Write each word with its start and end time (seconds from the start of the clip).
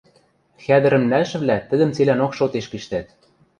Хӓдӹрӹм 0.63 1.03
нӓлшӹвлӓ 1.11 1.57
тӹдӹм 1.69 1.89
цилӓнок 1.95 2.31
шотеш 2.37 2.65
пиштӓт. 2.71 3.07